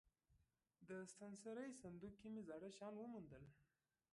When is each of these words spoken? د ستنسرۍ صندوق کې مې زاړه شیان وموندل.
د 0.87 0.89
ستنسرۍ 1.13 1.69
صندوق 1.81 2.13
کې 2.19 2.27
مې 2.33 2.41
زاړه 2.47 2.69
شیان 2.75 2.93
وموندل. 2.97 3.43